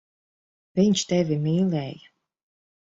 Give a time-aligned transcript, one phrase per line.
[0.79, 2.13] Viņš tevi mīlēja.